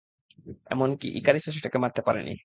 এমনকি 0.71 1.07
ইকারিসও 1.19 1.51
সেটাকে 1.51 1.77
মারতে 1.77 2.01
পারেনি। 2.07 2.33